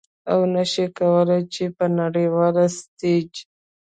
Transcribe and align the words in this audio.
او 0.31 0.39
نشي 0.53 0.85
کولې 0.97 1.39
چې 1.53 1.63
په 1.77 1.85
نړیوال 1.99 2.55
ستیج 2.79 3.31